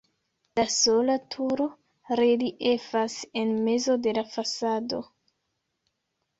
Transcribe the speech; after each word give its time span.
La 0.59 0.63
sola 0.75 1.17
turo 1.35 1.67
reliefas 2.21 3.19
en 3.45 3.55
mezo 3.69 4.01
de 4.09 4.17
la 4.21 4.27
fasado. 4.35 5.05